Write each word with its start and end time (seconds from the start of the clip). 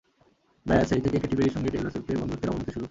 ব্যস, 0.65 0.85
সেই 0.89 1.01
থেকে 1.01 1.17
কেটি 1.19 1.35
পেরির 1.35 1.53
সঙ্গে 1.53 1.69
টেইলর 1.69 1.91
সুইফটের 1.91 2.17
বন্ধুত্বের 2.17 2.51
অবনতির 2.51 2.67
শুরু। 2.67 2.79